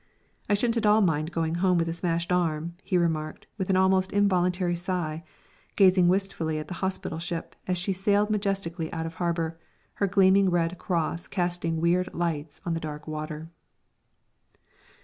[0.49, 3.75] "I shouldn't at all mind going home with a smashed arm!" he remarked with an
[3.75, 5.23] almost involuntary sigh,
[5.75, 9.59] gazing wistfully at the hospital ship as she sailed majestically out of harbour,
[10.01, 13.51] her gleaming red cross casting weird lights on the dark water.